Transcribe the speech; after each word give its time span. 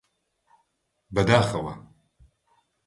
بەداخەوە! 1.13 1.73